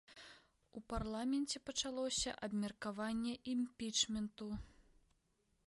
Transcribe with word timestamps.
У 0.79 0.79
парламенце 0.93 1.57
пачалося 1.67 2.33
абмеркаванне 2.47 3.33
імпічменту. 3.53 4.47